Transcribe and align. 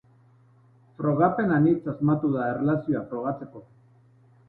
Frogapen 1.01 1.53
anitz 1.59 1.83
asmatu 1.95 2.35
da 2.39 2.51
erlazioa 2.57 3.07
frogatzeko. 3.15 3.67